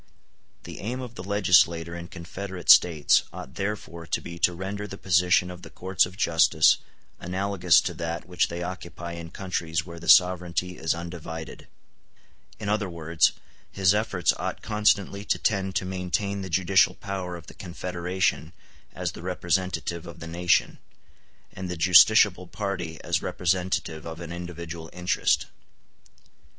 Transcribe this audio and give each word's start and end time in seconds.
The 0.63 0.79
aim 0.79 0.99
of 0.99 1.13
the 1.13 1.21
legislator 1.23 1.95
in 1.95 2.07
confederate 2.07 2.71
States 2.71 3.21
ought 3.31 3.53
therefore 3.53 4.07
to 4.07 4.19
be 4.19 4.39
to 4.39 4.51
render 4.55 4.87
the 4.87 4.97
position 4.97 5.51
of 5.51 5.61
the 5.61 5.69
courts 5.69 6.07
of 6.07 6.17
justice 6.17 6.77
analogous 7.19 7.79
to 7.81 7.93
that 7.93 8.27
which 8.27 8.47
they 8.47 8.63
occupy 8.63 9.11
in 9.11 9.29
countries 9.29 9.85
where 9.85 9.99
the 9.99 10.09
sovereignty 10.09 10.75
is 10.75 10.95
undivided; 10.95 11.67
in 12.59 12.67
other 12.67 12.89
words, 12.89 13.33
his 13.71 13.93
efforts 13.93 14.33
ought 14.37 14.63
constantly 14.63 15.23
to 15.25 15.37
tend 15.37 15.75
to 15.75 15.85
maintain 15.85 16.41
the 16.41 16.49
judicial 16.49 16.95
power 16.95 17.35
of 17.35 17.45
the 17.45 17.53
confederation 17.53 18.53
as 18.93 19.11
the 19.11 19.21
representative 19.21 20.07
of 20.07 20.19
the 20.19 20.25
nation, 20.25 20.79
and 21.53 21.69
the 21.69 21.77
justiciable 21.77 22.47
party 22.51 22.99
as 23.03 23.19
the 23.19 23.25
representative 23.27 24.07
of 24.07 24.19
an 24.19 24.31
individual 24.31 24.89
interest. 24.93 25.45